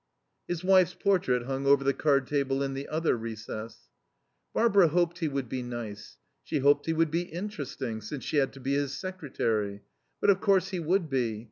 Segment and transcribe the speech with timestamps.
[0.47, 3.81] His wife's portrait hung over the card table in the other recess.
[4.51, 8.51] Barbara hoped he would be nice; she hoped he would be interesting, since she had
[8.53, 9.83] to be his secretary.
[10.19, 11.39] But, of course, he would be.